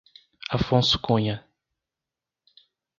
Afonso 0.57 0.97
Cunha 0.97 1.35